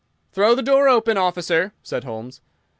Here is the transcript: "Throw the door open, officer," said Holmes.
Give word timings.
"Throw 0.33 0.55
the 0.55 0.63
door 0.63 0.89
open, 0.89 1.15
officer," 1.15 1.73
said 1.83 2.05
Holmes. 2.05 2.41